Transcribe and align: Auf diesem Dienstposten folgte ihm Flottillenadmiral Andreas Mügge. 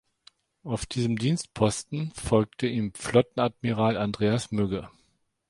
Auf 0.63 0.87
diesem 0.87 1.15
Dienstposten 1.19 2.11
folgte 2.15 2.65
ihm 2.65 2.91
Flottillenadmiral 2.95 3.97
Andreas 3.97 4.49
Mügge. 4.49 4.89